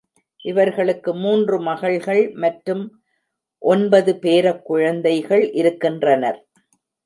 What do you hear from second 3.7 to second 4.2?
ஒன்பது